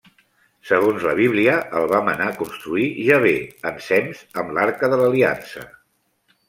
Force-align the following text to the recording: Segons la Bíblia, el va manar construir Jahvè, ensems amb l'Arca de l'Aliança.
Segons 0.69 1.03
la 1.07 1.11
Bíblia, 1.19 1.57
el 1.81 1.85
va 1.93 2.01
manar 2.07 2.31
construir 2.39 2.89
Jahvè, 3.11 3.37
ensems 3.75 4.27
amb 4.43 4.59
l'Arca 4.59 4.93
de 4.95 5.03
l'Aliança. 5.05 5.71